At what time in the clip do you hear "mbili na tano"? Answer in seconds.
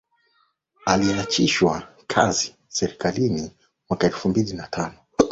4.29-4.95